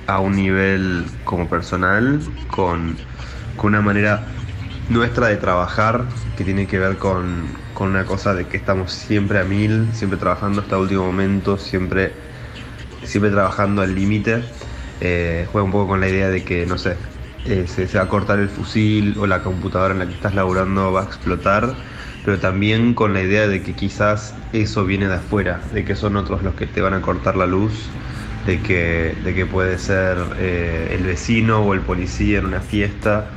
[0.08, 2.20] a un nivel como personal,
[2.52, 2.98] con,
[3.56, 4.28] con una manera
[4.90, 6.06] nuestra de trabajar,
[6.38, 10.18] que tiene que ver con, con una cosa de que estamos siempre a mil, siempre
[10.18, 12.14] trabajando hasta último momento, siempre,
[13.04, 14.44] siempre trabajando al límite.
[15.02, 16.96] Eh, juega un poco con la idea de que, no sé,
[17.46, 20.34] eh, se, se va a cortar el fusil o la computadora en la que estás
[20.34, 21.76] laburando va a explotar,
[22.24, 26.16] pero también con la idea de que quizás eso viene de afuera, de que son
[26.16, 27.92] otros los que te van a cortar la luz,
[28.46, 33.32] de que, de que puede ser eh, el vecino o el policía en una fiesta,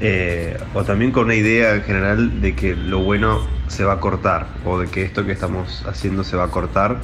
[0.00, 4.00] eh, o también con una idea en general de que lo bueno se va a
[4.00, 6.98] cortar, o de que esto que estamos haciendo se va a cortar.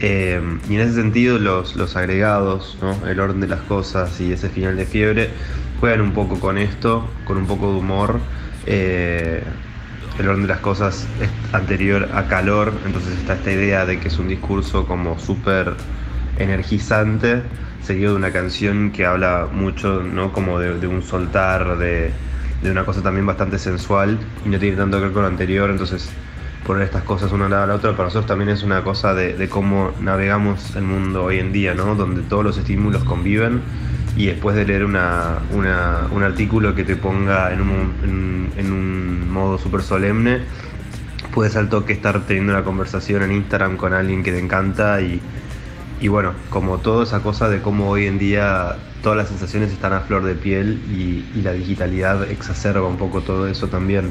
[0.00, 3.06] Eh, y en ese sentido los, los agregados, ¿no?
[3.06, 5.30] el orden de las cosas y ese final de fiebre
[5.78, 8.18] juegan un poco con esto, con un poco de humor.
[8.66, 9.42] Eh,
[10.18, 14.08] el orden de las cosas es anterior a calor, entonces está esta idea de que
[14.08, 15.74] es un discurso como súper
[16.42, 17.42] energizante,
[17.82, 20.32] seguido de una canción que habla mucho, ¿no?
[20.32, 22.12] Como de, un soltar, de,
[22.62, 25.70] de una cosa también bastante sensual y no tiene tanto que ver con lo anterior,
[25.70, 26.10] entonces
[26.64, 29.14] poner estas cosas una al lado de la otra para nosotros también es una cosa
[29.14, 31.94] de, cómo navegamos el mundo hoy en día, ¿no?
[31.96, 33.62] Donde todos los estímulos conviven
[34.14, 39.30] y después de leer una, una- un artículo que te ponga en un, en un
[39.30, 40.46] modo súper solemne,
[41.30, 45.20] puedes al toque estar teniendo una conversación en Instagram con alguien que te encanta y,
[46.02, 49.92] y bueno, como toda esa cosa de cómo hoy en día todas las sensaciones están
[49.92, 54.08] a flor de piel y, y la digitalidad exacerba un poco todo eso también.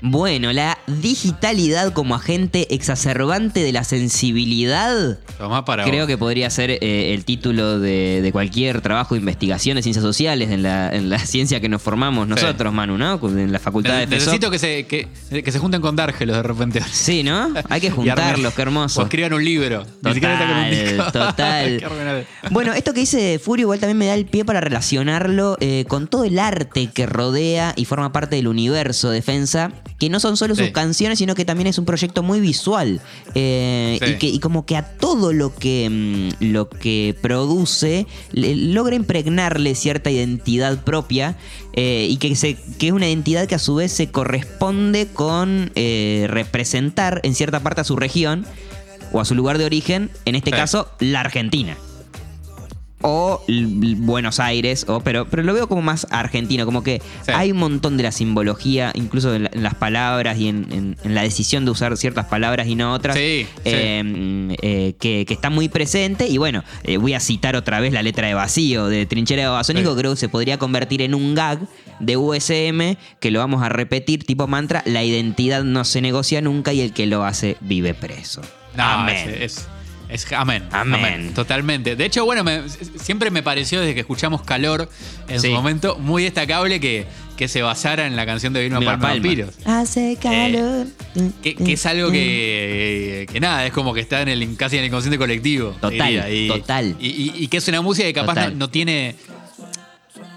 [0.00, 5.18] Bueno, la digitalidad como agente exacerbante de la sensibilidad.
[5.38, 6.06] Tomá para Creo vos.
[6.06, 10.50] que podría ser eh, el título de, de cualquier trabajo de investigación de ciencias sociales
[10.50, 13.20] en la, en la ciencia que nos formamos nosotros, Manu, ¿no?
[13.28, 15.08] En la facultad de Ne- Necesito que se, que,
[15.42, 16.80] que se junten con Dárgelos de repente.
[16.90, 17.52] Sí, ¿no?
[17.68, 19.02] Hay que juntarlos, qué O hermoso.
[19.02, 19.84] escriban un libro.
[20.02, 20.20] Ni.
[20.20, 21.76] Total, total.
[21.78, 22.26] Qué ordenable.
[22.50, 26.06] Bueno, esto que dice Furio igual también me da el pie para relacionarlo eh, con
[26.08, 30.54] todo el arte que rodea y forma parte del universo Defensa, que no son solo
[30.54, 30.73] sus.
[30.74, 33.00] Canciones, sino que también es un proyecto muy visual.
[33.34, 34.10] eh, Sí.
[34.10, 38.94] y, que, y como que a todo lo que, mm, lo que produce le- logra
[38.96, 41.36] impregnarle cierta identidad propia
[41.72, 45.72] eh, y que, se, que es una identidad que a su vez se corresponde con
[45.74, 48.44] eh, representar en cierta parte a su región
[49.12, 50.56] o a su lugar de origen, en este Sí.
[50.56, 51.76] caso la Argentina.
[53.06, 53.42] O
[53.98, 57.32] Buenos Aires, o, pero, pero lo veo como más argentino, como que Sí.
[57.34, 60.96] hay un montón de la simbología, incluso en, la- en las palabras y en, en-
[61.04, 63.60] en la decisión de usar ciertas palabras y no otras, Sí, sí.
[63.64, 66.28] eh, que, que está muy presente.
[66.28, 69.48] Y bueno, eh, voy a citar otra vez la letra de vacío de Trinchera de
[69.48, 71.58] Babasónico, creo que se podría convertir en un gag
[72.00, 76.72] de USM, que lo vamos a repetir tipo mantra, la identidad no se negocia nunca
[76.72, 78.40] y el que lo hace vive preso.
[78.76, 79.28] No, Amén.
[79.28, 79.68] Es, es-
[80.08, 81.32] es- amén, Amén.
[81.34, 81.96] Totalmente.
[81.96, 82.62] De hecho, bueno, me-
[82.96, 84.88] siempre me pareció desde que escuchamos Calor
[85.28, 85.48] en Sí.
[85.48, 89.08] su momento muy destacable que, que se basara en la canción de Vilma Palma Palma.
[89.14, 89.54] Vampiros.
[89.64, 90.86] Hace calor.
[91.42, 94.82] Que, que es algo que, que nada, es como que está en el casi en
[94.84, 95.70] el inconsciente colectivo.
[95.80, 96.30] Total, diría.
[96.30, 96.96] y, total.
[97.00, 99.16] Y, y- y que es una música que capaz no, tiene.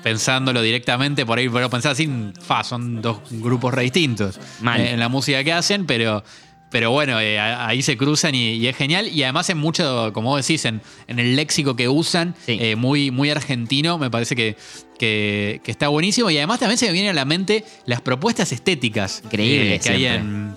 [0.03, 2.07] Pensándolo directamente, por ahí, pero pensar así,
[2.41, 4.79] fa, son dos grupos re distintos Mal.
[4.79, 6.23] eh, en la música que hacen, pero,
[6.69, 9.07] pero bueno, eh, ahí se cruzan y, y es genial.
[9.07, 12.57] Y además en mucho, como vos decís, en, en el léxico que usan, Sí.
[12.59, 14.55] eh, muy, muy argentino, me parece que,
[14.99, 16.29] que, que está buenísimo.
[16.29, 19.89] Y además también se me vienen a la mente las propuestas estéticas Increíble, eh, que
[19.89, 20.55] hay en,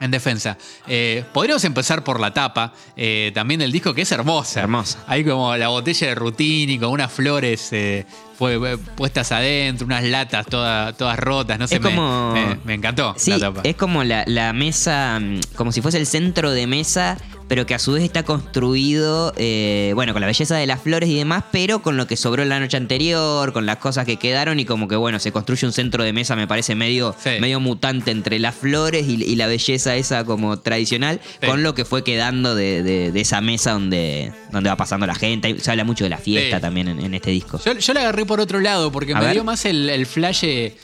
[0.00, 0.56] en defensa.
[0.88, 4.60] Eh, podríamos empezar por la tapa eh, también del disco, que es hermosa.
[4.60, 4.98] Hermosa.
[5.06, 8.06] Hay como la botella de Rutini con unas flores eh,
[8.38, 13.14] fue- puestas adentro, unas latas toda- todas rotas, no sé, Es como- me, me encantó
[13.18, 13.60] Sí, la tapa.
[13.64, 17.18] es como la, la mesa, mm, como si fuese el centro de mesa,
[17.50, 21.08] pero que a su vez está construido, eh, bueno, con la belleza de las flores
[21.08, 24.60] y demás, pero con lo que sobró la noche anterior, con las cosas que quedaron
[24.60, 27.30] y como que, bueno, se construye un centro de mesa, me parece medio, Sí.
[27.40, 31.46] medio mutante entre las flores y, y la belleza esa como tradicional, Sí.
[31.48, 35.16] con lo que fue quedando de, de- de esa mesa donde, donde va pasando la
[35.16, 35.58] gente.
[35.58, 36.62] Se habla mucho de la fiesta Sí.
[36.62, 37.60] también en, en este disco.
[37.66, 39.32] Yo, yo la agarré por otro lado, porque A me ver.
[39.34, 40.76] dio más el, el flash eh,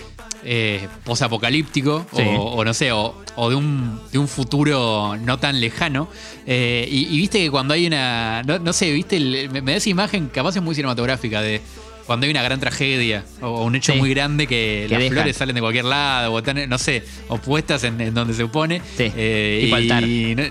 [0.44, 5.61] eh, posapocalíptico, o, o no sé, o, o de, un, de un futuro no tan
[5.61, 6.09] lejano.
[6.48, 6.56] Eh,
[6.90, 8.42] y, y viste que cuando hay una.
[8.45, 11.61] No, no sé, viste, el- me, me da esa imagen, capaz es muy cinematográfica, de
[12.07, 13.99] cuando hay una gran tragedia o, o un hecho Sí.
[13.99, 15.14] muy grande que, Que las dejan.
[15.16, 18.47] flores salen de cualquier lado, o están, no sé, o puestas en, en donde se
[18.47, 18.81] pone.
[18.97, 19.69] Sí, Eh,
[20.07, 20.42] y, no-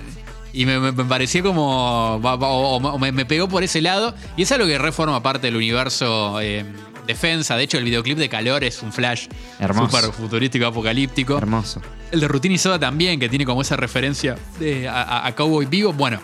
[0.54, 2.15] y me, me- me pareció como.
[2.15, 4.15] O, o me, me pegó por ese lado.
[4.38, 6.65] Y es algo que reforma parte del universo eh,
[7.06, 7.56] defensa.
[7.58, 9.28] De hecho, el videoclip de Calor es un flash
[9.60, 11.38] súper futurístico, apocalíptico.
[11.38, 11.82] Hermoso.
[12.12, 15.65] El de Rutina y Soda también, que tiene como esa referencia de- a, a- Cowboy
[15.65, 15.94] Vivo.
[15.94, 16.20] Bueno.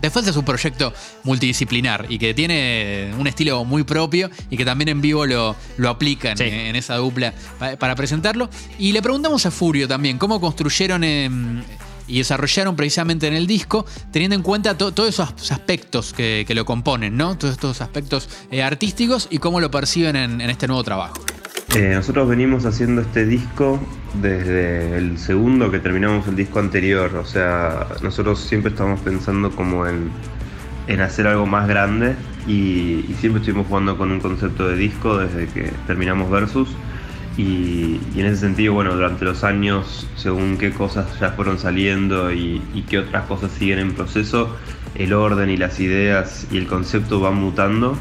[0.00, 4.88] Defensa es un proyecto multidisciplinar y que tiene un estilo muy propio y que también
[4.88, 6.42] en vivo lo, lo aplican Sí.
[6.42, 8.50] en, en esa dupla pa- para presentarlo.
[8.80, 11.62] Y le preguntamos a Furio también cómo construyeron em,
[12.06, 16.64] y desarrollaron precisamente en el disco, teniendo en cuenta to- todos esos aspectos que, lo
[16.64, 17.36] componen, ¿no?
[17.38, 21.14] Todos estos aspectos eh, artísticos y cómo lo perciben en, este nuevo trabajo.
[21.74, 23.80] Eh, nosotros venimos haciendo este disco
[24.20, 29.86] desde el segundo que terminamos el disco anterior, o sea, nosotros siempre estamos pensando como
[29.86, 30.10] en,
[30.86, 32.14] en hacer algo más grande
[32.46, 36.68] y, y siempre estuvimos jugando con un concepto de disco desde que terminamos Versus
[37.36, 42.60] y, en ese sentido, bueno, durante los años, según qué cosas ya fueron saliendo y,
[42.88, 44.56] qué otras cosas siguen en proceso,
[44.94, 47.96] el orden y las ideas y el concepto van mutando.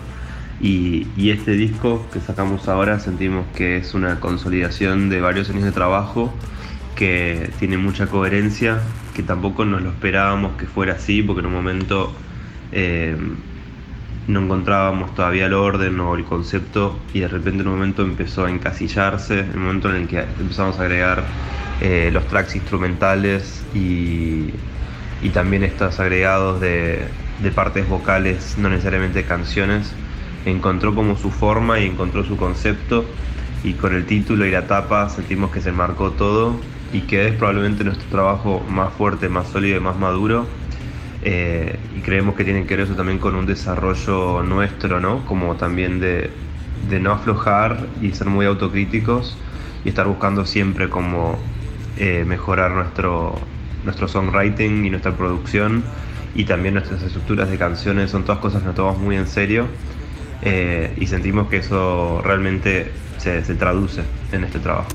[0.60, 5.64] Y, y este disco que sacamos ahora sentimos que es una consolidación de varios años
[5.64, 6.32] de trabajo
[6.96, 8.80] que tiene mucha coherencia,
[9.16, 12.14] que tampoco nos lo esperábamos que fuera así, porque en un momento
[12.72, 13.18] eh,
[14.32, 18.46] no encontrábamos todavía el orden o el concepto y de repente en un momento empezó
[18.46, 21.24] a encasillarse, en el momento en el que empezamos a agregar
[21.82, 24.50] eh, los tracks instrumentales y,
[25.22, 27.08] y también estos agregados de,
[27.42, 29.94] de partes vocales, no necesariamente canciones,
[30.46, 33.06] encontró como su forma y encontró su concepto
[33.64, 36.60] y con el título y la tapa sentimos que se marcó todo
[36.94, 40.61] y que es probablemente nuestro trabajo más fuerte, más sólido y más maduro.
[41.24, 45.26] Eh, y creemos que tiene que ver eso también con un desarrollo nuestro, ¿no?
[45.26, 46.32] Como también de,
[46.90, 49.38] de no aflojar y ser muy autocríticos
[49.86, 51.38] y estar buscando siempre como
[51.98, 53.40] eh, mejorar nuestro,
[53.84, 55.84] nuestro songwriting y nuestra producción
[56.34, 58.10] y también nuestras estructuras de canciones.
[58.12, 59.68] Son todas cosas que nos tomamos muy en serio
[60.42, 64.90] eh, y sentimos que eso realmente se, se traduce en este trabajo.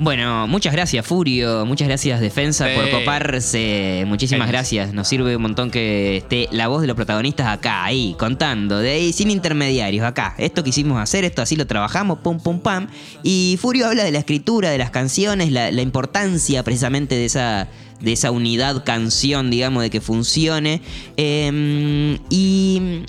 [0.00, 5.70] Bueno, muchas gracias Furio, muchas gracias Defensa por coparse, muchísimas gracias, nos sirve un montón
[5.70, 10.34] que esté la voz de los protagonistas acá, ahí, contando, de ahí, sin intermediarios, acá,
[10.38, 12.88] esto quisimos hacer, esto así lo trabajamos, pum pum pam,
[13.22, 17.68] y Furio habla de la escritura, de las canciones, la, la importancia precisamente de esa
[18.00, 20.80] de esa unidad canción, digamos, de que funcione.
[21.18, 23.04] Eh, y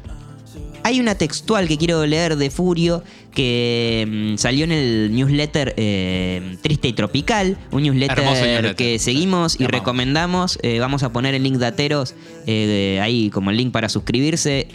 [0.84, 6.58] hay una textual que quiero leer de Furio que mm, salió en el newsletter eh,
[6.62, 10.60] Triste y Tropical, un newsletter, que seguimos y recomendamos.
[10.62, 12.15] Eh, vamos a poner el link de Ateros
[12.46, 14.67] eh, ahí como el link para suscribirse.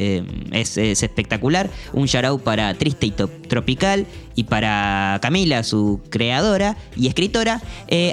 [0.52, 1.70] Es, es espectacular.
[1.92, 7.62] Un shout out para Triste y Tropical y para Camila, su creadora y escritora.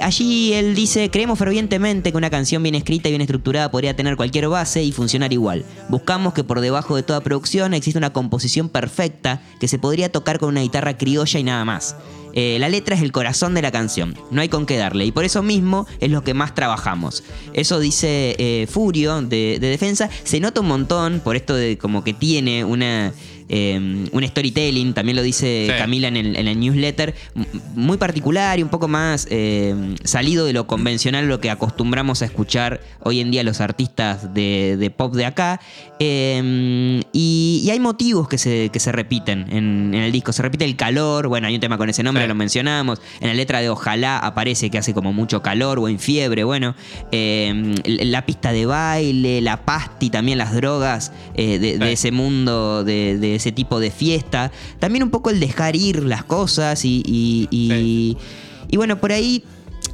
[0.02, 4.16] Allí él dice, creemos fervientemente que una canción bien escrita y bien estructurada podría tener
[4.16, 5.64] cualquier base y funcionar igual.
[5.88, 10.33] Buscamos que por debajo de toda producción exista una composición perfecta que se podría tocar
[10.38, 11.96] con una guitarra criolla y nada más.
[12.36, 15.12] Eh, la letra es el corazón de la canción, no hay con qué darle y
[15.12, 17.22] por eso mismo es lo que más trabajamos.
[17.52, 22.02] Eso dice eh, Furio de, de Defensa, se nota un montón por esto de como
[22.02, 23.12] que tiene una,
[23.48, 25.72] eh, un storytelling, también lo dice Sí.
[25.78, 27.14] Camila en el, en el newsletter,
[27.74, 32.24] muy particular y un poco más eh, salido de lo convencional, lo que acostumbramos a
[32.24, 35.60] escuchar hoy en día los artistas de, de pop de acá.
[35.98, 40.32] Eh, y, y hay motivos que se, que se repiten en, en el disco.
[40.32, 42.28] Se repite el calor, bueno, hay un tema con ese nombre, Sí.
[42.28, 43.00] lo mencionamos.
[43.20, 46.74] En la letra de Ojalá aparece que hace como mucho calor o en fiebre, bueno.
[47.10, 53.33] La pista de baile, la pasti, también las drogas eh, de, ese mundo, de, de
[53.34, 54.50] ese tipo de fiesta.
[54.78, 58.16] También un poco el dejar ir las cosas y, y- y- Sí.
[58.70, 59.44] y bueno, por ahí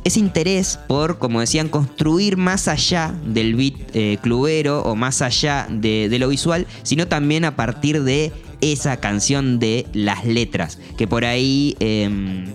[0.04, 5.66] ese interés por, como decían, construir más allá del beat eh, clubero o más allá
[5.70, 11.06] de, de lo visual, sino también a partir de esa canción de las letras, que
[11.06, 11.76] por ahí...
[11.80, 12.46] em,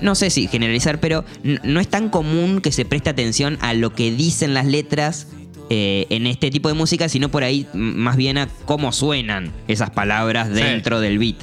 [0.00, 1.26] no sé si generalizar, pero
[1.62, 5.26] no es tan común que se preste atención a lo que dicen las letras
[5.70, 9.90] eh, en este tipo de música, sino por ahí más bien a cómo suenan esas
[9.90, 10.54] palabras Sí.
[10.54, 11.36] dentro del beat.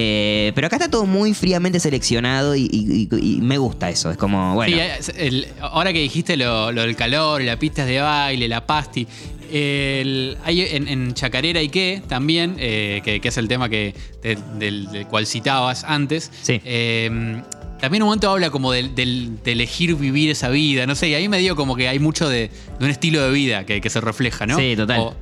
[0.00, 4.10] Eh, pero acá está todo muy fríamente seleccionado y, y- y- y me gusta eso.
[4.12, 4.76] Es como, bueno.
[4.76, 8.64] Sí, es- el- ahora que dijiste lo, lo del calor, las pistas de baile, la
[8.66, 9.06] pasti.
[9.50, 13.94] el- hay en, en Chacarera y qué también, eh, que, que es el tema que,
[14.22, 16.30] de- del, del cual citabas antes.
[16.42, 16.60] Sí.
[16.64, 17.40] eh,
[17.80, 21.28] también un momento habla como del- de elegir vivir esa vida, no sé, y ahí
[21.28, 24.00] me dio como que hay mucho de, de un estilo de vida que, que se
[24.00, 24.56] refleja, ¿no?
[24.58, 25.00] Sí, total.
[25.00, 25.14] O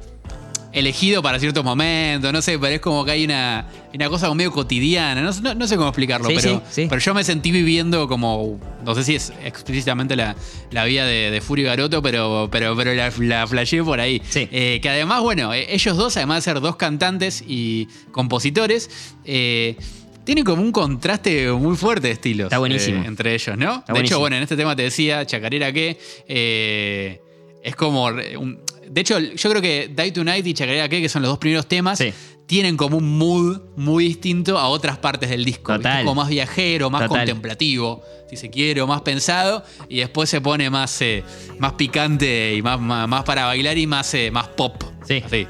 [0.73, 4.53] elegido para ciertos momentos, no sé, pero es como que hay una, una cosa medio
[4.53, 6.87] cotidiana, no, sé- no- no sé cómo explicarlo, Sí, pero, sí, sí.
[6.87, 10.37] pero yo me sentí viviendo como, no sé si es explícitamente la,
[10.73, 14.21] la vida de, de Furio Garoto, pero, pero, pero la, la flasheé por ahí.
[14.29, 14.49] Sí.
[14.53, 18.91] Eh, que además, bueno, eh, ellos dos, además de ser dos cantantes y compositores,
[19.25, 19.77] eh,
[20.27, 22.47] tienen como un contraste muy fuerte de estilos.
[22.49, 23.03] Está buenísimo.
[23.03, 23.77] eh, entre ellos, ¿no?
[23.77, 25.97] Está de hecho, bueno, en este tema te decía, Chacarera que
[26.29, 27.21] eh,
[27.63, 31.23] es como un- de hecho, yo creo que Die Tonight y Chacarera que, que son
[31.23, 32.13] los dos primeros temas, Sí.
[32.47, 35.75] tienen como un mood muy distinto a otras partes del disco.
[35.75, 36.05] Total.
[36.05, 37.19] Como más viajero, más Total.
[37.27, 39.65] contemplativo, si se quiere, o más pensado.
[39.89, 41.25] Y después se pone más, eh,
[41.59, 44.83] más picante y más, más, más para bailar y más, más pop.
[45.07, 45.23] Sí.
[45.25, 45.47] Así.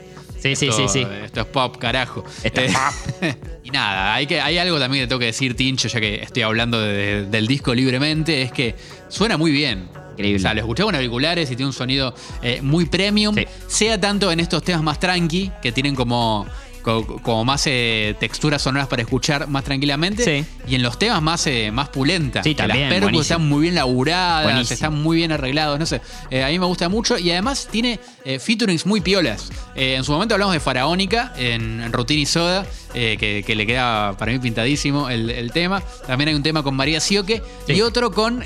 [0.54, 1.06] Sí, sí, Esto- sí, sí.
[1.24, 2.24] Esto es pop, carajo.
[2.42, 2.72] Esto es
[3.64, 6.42] y nada, hay, que, hay algo también que tengo que decir, Tincho, ya que estoy
[6.42, 8.74] hablando de- del disco libremente, es que
[9.09, 9.88] suena muy bien.
[10.12, 10.38] Increíble.
[10.38, 13.35] O sea, lo escuché con auriculares y tiene un sonido eh, muy premium.
[13.35, 13.44] Sí.
[13.66, 16.46] Sea tanto en estos temas más tranqui, que tienen como,
[16.87, 20.25] co- como, más eh, texturas sonoras para escuchar más tranquilamente.
[20.25, 20.46] Sí.
[20.68, 22.44] Y en los temas más, eh, más pulentas.
[22.44, 23.22] Sí, que también, las percus buenísimo.
[23.22, 24.75] están muy bien laburadas, Buenísimo.
[24.75, 26.01] están muy bien arreglados, no sé.
[26.31, 29.51] Eh, a mí me gusta mucho y además tiene eh, featurings muy piolas.
[29.75, 34.33] En su momento hablamos de Faraónica en, en y Soda, que, que le queda para
[34.33, 35.83] mí pintadísimo el, el tema.
[36.07, 37.72] También hay un tema con María Sioque Sí.
[37.75, 38.42] y otro con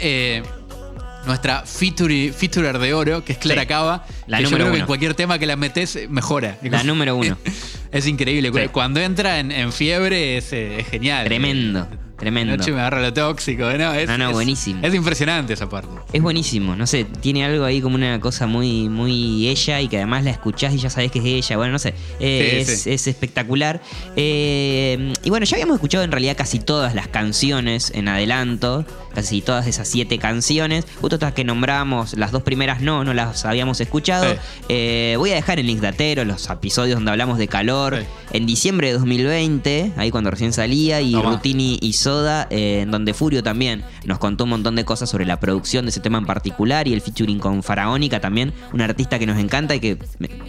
[1.26, 3.66] nuestra feature, featurer de oro, que es Clara Sí.
[3.68, 4.06] Cava.
[4.26, 4.80] La que yo número creo que uno.
[4.84, 6.56] en cualquier tema que la metes eh, mejora.
[6.62, 7.36] La número uno.
[7.92, 8.50] es increíble.
[8.54, 8.68] Sí.
[8.72, 11.24] Cuando entra en, en fiebre es, eh, es genial.
[11.26, 11.88] Tremendo,
[12.20, 12.56] tremendo.
[12.56, 13.92] Noche me agarra lo tóxico, ¿no?
[13.94, 14.80] Es, No, no, es- buenísimo.
[14.86, 15.88] Es impresionante esa parte.
[16.12, 19.96] Es buenísimo, no sé, tiene algo ahí como una cosa muy, muy ella y que
[19.96, 21.56] además la escuchás y ya sabés que es ella.
[21.56, 22.90] Bueno, no sé, eh, Sí, es, sí.
[22.92, 23.80] es espectacular.
[24.16, 29.40] Eh, y bueno, ya habíamos escuchado en realidad casi todas las canciones en adelanto, casi
[29.40, 30.84] todas esas siete canciones.
[31.00, 34.30] Justo estas que nombramos, las dos primeras no, no las habíamos escuchado.
[34.32, 34.38] Sí.
[34.68, 38.04] Eh, voy a dejar el link de Atero, los episodios donde hablamos de calor.
[38.32, 41.14] En diciembre de 2020, ahí cuando recién salía, y.
[41.14, 45.24] Rutini y Soda eh, en donde Furio también nos contó un montón de cosas sobre
[45.26, 49.16] la producción de ese tema en particular y el featuring con Faraónica también, un artista
[49.20, 49.96] que nos encanta y que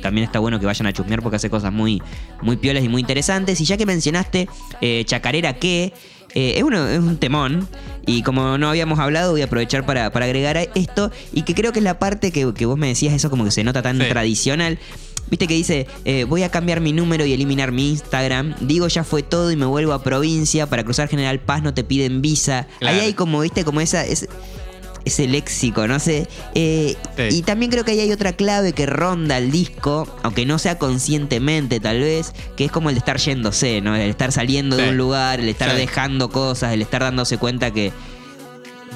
[0.02, 2.02] también está bueno que vayan a chusmear porque hace cosas muy,
[2.42, 3.62] muy piolas y muy interesantes.
[3.62, 4.50] Y ya que mencionaste
[4.82, 5.94] eh, Chacarera que
[6.34, 7.68] eh, es, uno, es un temón.
[8.08, 11.12] Y como no habíamos hablado, voy a aprovechar para, para agregar esto.
[11.32, 13.52] Y que creo que es la parte que, que vos me decías, eso como que
[13.52, 14.06] se nota tan Sí.
[14.10, 14.80] tradicional.
[15.32, 18.54] Viste que dice, eh, voy a cambiar mi número y eliminar mi Instagram.
[18.60, 20.68] Digo, ya fue todo y me vuelvo a provincia.
[20.68, 22.68] Para cruzar General Paz no te piden visa.
[22.80, 22.98] Claro.
[22.98, 24.06] Ahí hay como, viste, como esa...
[24.06, 24.30] ese-
[25.04, 26.28] ese léxico, no sé.
[26.54, 27.38] Eh, Sí.
[27.38, 30.78] Y también creo que ahí hay otra clave que ronda el disco, aunque no sea
[30.78, 33.96] conscientemente tal vez, que es como el de estar yéndose, ¿no?
[33.96, 34.84] El estar saliendo Sí.
[34.84, 35.78] de un lugar, el estar Sí.
[35.78, 37.92] dejando cosas, el estar dándose cuenta que,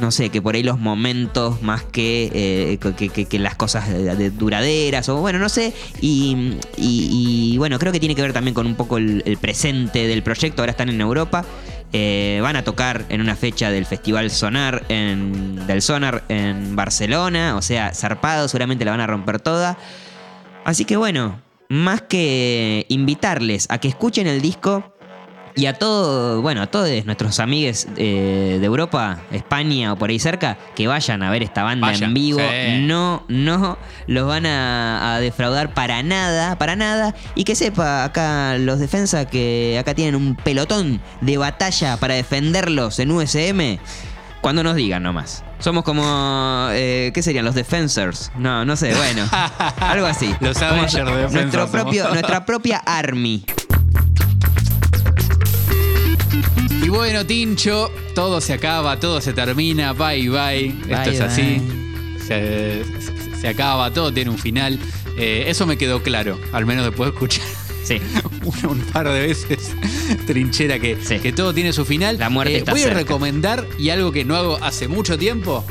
[0.01, 4.29] no sé, que por ahí los momentos más que, eh, que, las cosas de- de
[4.29, 5.73] duraderas, o bueno, no sé.
[6.01, 10.07] Y, y- bueno, creo que tiene que ver también con un poco el, el presente
[10.07, 10.61] del proyecto.
[10.61, 11.45] Ahora están en Europa.
[11.93, 17.55] Eh, van a tocar en una fecha del Festival Sonar en, del Sonar en Barcelona.
[17.55, 19.77] O sea, zarpado, seguramente la van a romper toda.
[20.65, 24.94] Así que bueno, más que invitarles a que escuchen el disco,
[25.55, 30.19] y a todo, bueno, a todos nuestros amigos eh, de Europa, España o por ahí
[30.19, 32.39] cerca, que vayan a ver esta banda Vayan, en vivo.
[32.39, 32.81] sí.
[32.81, 37.15] No, no los van a, a defraudar para nada, para nada.
[37.35, 42.99] Y que sepa acá los defensas que acá tienen un pelotón de batalla para defenderlos
[42.99, 43.77] en USM.
[44.41, 45.43] Cuando nos digan nomás.
[45.57, 46.67] Somos como.
[46.73, 47.45] eh, ¿Qué serían?
[47.45, 48.31] Los Defensors.
[48.37, 49.27] No, no sé, bueno.
[49.79, 50.35] algo así.
[50.39, 53.43] Los Avengers nuestro propio, Nuestra propia Army.
[56.85, 60.67] Y bueno, Tincho, todo se acaba, todo se termina, bye bye.
[60.67, 61.59] Esto Bye, es así.
[62.19, 64.77] Se, se- se acaba, todo tiene un final.
[65.17, 67.43] Eh, eso me quedó claro, al menos después de escuchar
[67.83, 67.99] Sí.
[68.43, 69.71] un, un par de veces
[70.27, 71.17] trinchera que, Sí.
[71.19, 72.17] que todo tiene su final.
[72.19, 72.97] La muerte Eh, está voy cerca.
[72.97, 75.65] a recomendar, y algo que no hago hace mucho tiempo.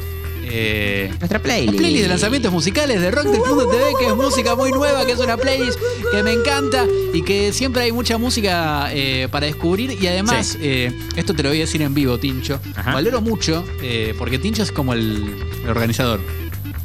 [0.47, 1.73] Eh, Nuestra playlist.
[1.73, 5.05] la playlist de lanzamientos musicales de Rock del Mundo TV, que es música muy nueva,
[5.07, 5.79] que es una playlist
[6.13, 9.97] que me encanta y que siempre hay mucha música eh, para descubrir.
[10.01, 10.59] Y además, Sí.
[10.61, 12.61] eh, esto te lo voy a decir en vivo, Tincho.
[12.77, 12.93] Ajá.
[12.95, 16.21] Valoro mucho, eh, porque Tincho es como el, el organizador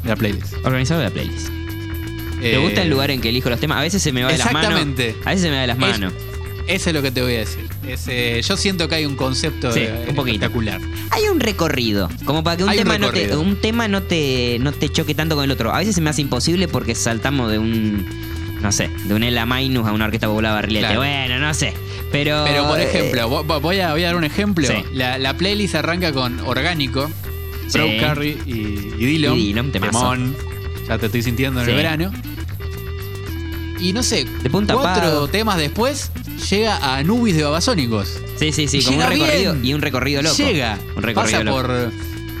[0.02, 0.54] de la playlist.
[0.64, 1.48] Organizador de la playlist.
[2.40, 3.78] ¿Te Eh, gusta el lugar en que elijo los temas?
[3.78, 4.70] A veces se me va de las manos.
[4.70, 5.14] Exactamente.
[5.24, 6.12] A veces se me va de las Es- manos.
[6.66, 7.68] Eso es lo que te voy a decir.
[7.92, 10.34] Es, eh, yo siento que hay un concepto Sí, eh, un poquito.
[10.36, 10.80] espectacular.
[11.10, 14.02] Hay un recorrido, como para que un Hay un tema, no te, un tema no
[14.02, 15.72] te no te choque tanto con el otro.
[15.74, 18.06] A veces se me hace imposible porque saltamos de un
[18.62, 20.84] no sé, de un Ela Minus a una orquesta popular barrilete.
[20.86, 21.00] Claro.
[21.00, 21.72] Bueno, no sé.
[22.12, 24.66] Pero Pero por eh, ejemplo, vo- voy a, voy a dar un ejemplo.
[24.66, 24.84] Sí.
[24.92, 27.08] La, la playlist arranca con Orgánico,
[27.68, 27.78] Sí.
[27.78, 28.50] Broke Carry y,
[29.02, 29.38] y Dillon.
[29.38, 29.98] Y Dillon, temazo.
[30.00, 30.36] Temón.
[30.88, 31.70] Ya te estoy sintiendo en Sí.
[31.70, 32.12] el verano.
[33.78, 36.10] Y no sé, De punta a cuatro temas después
[36.48, 38.18] llega a Anubis de Babasónicos.
[38.36, 39.64] Sí, sí, sí, como un recorrido bien.
[39.64, 40.36] y un recorrido loco.
[40.36, 40.78] Llega.
[40.96, 41.56] Un recorrido pasa loco.
[41.62, 41.92] por,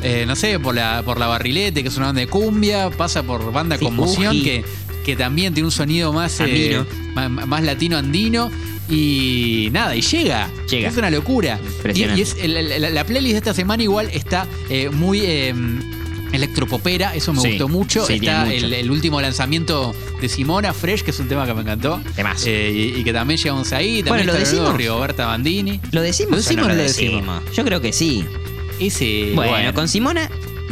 [0.02, 2.90] eh, no sé, por la, por la Barrilete, que es una banda de cumbia.
[2.90, 4.42] Pasa por banda Sí, Conmoción, Uji.
[4.42, 4.64] que,
[5.04, 6.82] que también tiene un sonido más, eh,
[7.14, 8.50] más latino andino.
[8.88, 10.50] Y nada, y llega.
[10.68, 10.88] Llega.
[10.88, 11.60] Es una locura.
[11.94, 15.54] Y, y es, la, la playlist de esta semana igual está eh, muy eh,
[16.32, 18.06] electropopera, eso me Sí, gustó mucho.
[18.06, 18.56] sí, está mucho.
[18.56, 22.00] el, el último lanzamiento de Simona, Fresh, que es un tema que me encantó.
[22.16, 22.46] Temazo.
[22.48, 24.02] Eh, y, y que también llegamos ahí.
[24.02, 24.74] También Bueno, ¿lo decimos?
[24.76, 25.80] Rigoberta Bandini.
[25.92, 27.42] ¿Lo decimos, ¿Lo o decimos no o lo no lo decimos?
[27.54, 28.24] Yo creo que sí.
[28.78, 30.30] Ese, Bueno, con Simona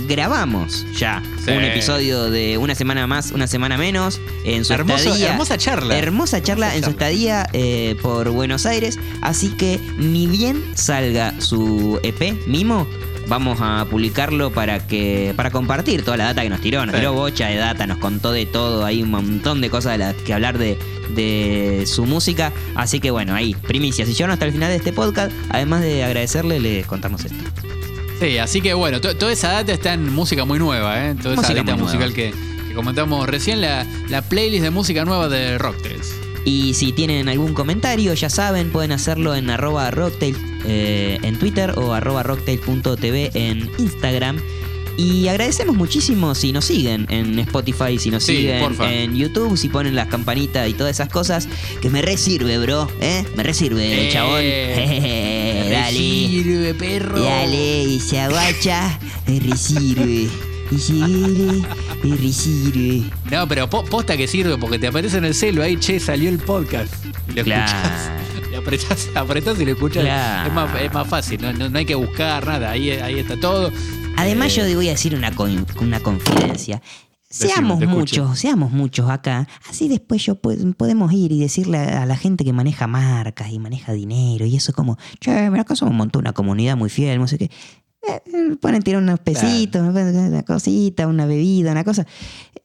[0.09, 1.51] grabamos ya Sí.
[1.51, 5.31] un episodio de una semana más, una semana menos en su Hermoso- estadía.
[5.31, 5.99] hermosa charla.
[5.99, 8.99] Hermosa charla Hermosa en su estadía eh, por Buenos Aires.
[9.21, 12.87] Así que ni bien salga su EP, Mimo,
[13.29, 16.85] vamos a publicarlo para que para compartir toda la data que nos tiró.
[16.87, 17.01] Nos Sí.
[17.01, 18.85] tiró bocha de data, nos contó de todo.
[18.85, 20.79] Hay un montón de cosas de las que hablar de,
[21.15, 22.53] de su música.
[22.75, 24.09] Así que bueno, ahí, primicias.
[24.09, 27.37] Si llegaron hasta el final de este podcast, además de agradecerle, les contamos esto.
[28.21, 31.15] Sí, así que bueno, to- toda esa data está en música muy nueva, ¿eh?
[31.23, 32.33] Toda Música esa data musical que
[32.75, 36.15] comentamos recién, la, la playlist de música nueva de Rocktails.
[36.49, 40.35] Y si tienen algún comentario, ya saben, pueden hacerlo en arroba rocktail
[40.65, 44.41] eh, en Twitter o arroba rocktail.tv en Instagram.
[44.97, 48.91] Y agradecemos muchísimo si nos siguen en Spotify, si nos Sí, siguen porfa.
[48.93, 51.47] en YouTube, si ponen las campanitas y todas esas cosas,
[51.83, 53.25] que me resirve, bro, ¿eh?
[53.37, 54.41] Me resirve, Eh, chabón.
[54.41, 55.99] Me dale.
[55.99, 57.21] sirve, perro.
[57.21, 60.29] Dale, y se agacha, me resirve.
[60.71, 63.11] Y resirve.
[63.31, 66.29] No, pero po- posta que sirve porque te aparece en el celo ahí, che, salió
[66.29, 66.93] el podcast.
[67.29, 67.65] Y lo Claro.
[67.65, 68.11] escuchás.
[68.53, 70.03] Y apretás, apretás y lo escuchas.
[70.05, 70.49] Claro.
[70.49, 73.39] Es, más, es más fácil, no, no- no hay que buscar nada, ahí, ahí está
[73.39, 73.71] todo.
[74.17, 76.83] Además, Eh, yo voy a decir una, con- una confidencia.
[77.31, 79.47] Seamos te muchos, seamos muchos acá.
[79.69, 83.93] Así después yo podemos ir y decirle a la gente que maneja marcas y maneja
[83.93, 87.29] dinero y eso como, che, mira, acá somos un montón, una comunidad muy fiel, no
[87.29, 87.51] sé qué.
[88.09, 88.21] Eh,
[88.53, 92.07] eh, Pueden tirar unos pesitos, una cosita, una bebida, una cosa.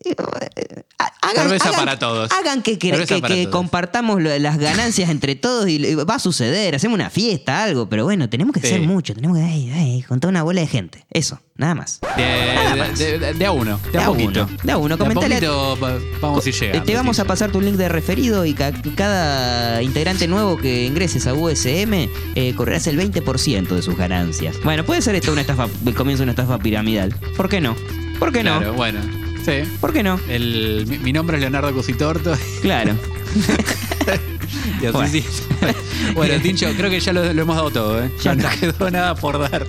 [0.06, 0.16] Eh,
[0.56, 0.84] eh,
[1.22, 2.32] hagan- Cerveza hagan- para todos.
[2.32, 2.92] Hagan que, que-
[3.22, 8.04] que- compartamos las ganancias entre todos y va a suceder, hacemos una fiesta, algo, pero
[8.04, 8.68] bueno, tenemos que Sí.
[8.68, 11.06] ser muchos, tenemos que ay, ay, juntar una bola de gente.
[11.10, 12.00] Eso, nada más.
[12.18, 14.46] De, de- de- de a uno, de, a poquito.
[14.48, 14.98] uno, de a uno.
[14.98, 16.84] De a Comentale- poquito va- vamos a ir llegando.
[16.86, 17.22] Te vamos sí.
[17.22, 22.10] a pasar tu link de referido y ca- cada integrante nuevo que ingreses a USM
[22.36, 24.56] eh, correrás el 20% de sus ganancias.
[24.64, 27.14] Bueno, puede ser esto una estafa, el comienzo de una estafa piramidal.
[27.38, 27.76] ¿Por qué no?
[28.20, 28.58] ¿Por qué no?
[28.58, 29.00] Claro, bueno.
[29.46, 29.70] Sí.
[29.82, 30.20] ¿Por qué no?
[30.30, 32.34] El, mi, mi nombre es Leonardo Cositorto.
[32.62, 32.96] Claro.
[34.82, 35.12] Y así Bueno.
[35.12, 35.24] sí.
[36.16, 38.12] Bueno, Tincho, creo que ya lo, lo hemos dado todo, ¿eh?
[38.22, 39.66] Ya Ya no quedó nada por dar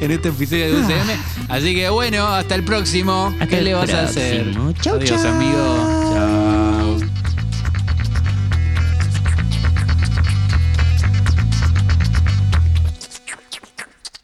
[0.00, 1.10] en, este episodio de UCM.
[1.48, 3.26] Así que bueno, hasta el próximo.
[3.34, 4.52] Hasta ¿Qué el le vas a hacer?
[4.80, 5.26] Chau, Adiós, chau.
[5.34, 6.12] amigo.
[6.14, 6.98] Chao.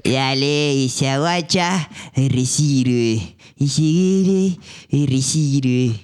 [0.04, 3.36] Dale, y se agacha, y recibe.
[3.56, 4.58] Y sigue,
[4.90, 6.03] y recibe.